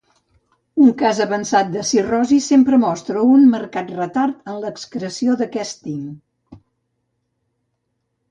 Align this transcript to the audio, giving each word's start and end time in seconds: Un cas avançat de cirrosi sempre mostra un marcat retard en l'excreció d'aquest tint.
Un 0.83 0.87
cas 1.01 1.17
avançat 1.25 1.67
de 1.73 1.83
cirrosi 1.89 2.37
sempre 2.45 2.79
mostra 2.85 3.25
un 3.35 3.45
marcat 3.51 3.93
retard 3.99 4.49
en 4.53 4.57
l'excreció 4.65 5.35
d'aquest 5.43 5.85
tint. 5.91 6.11